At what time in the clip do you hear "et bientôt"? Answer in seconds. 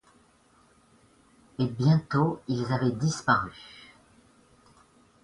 1.59-2.41